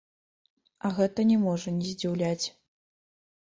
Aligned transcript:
А 0.87 0.89
гэта 0.99 1.25
не 1.33 1.37
можа 1.43 1.75
не 1.77 1.85
здзіўляць. 1.91 2.45